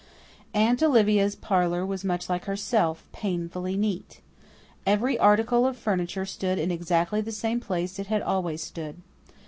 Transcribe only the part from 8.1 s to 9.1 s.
always stood.